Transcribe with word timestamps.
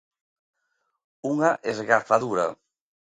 Unha 1.31 1.51
esgazadura. 1.71 2.45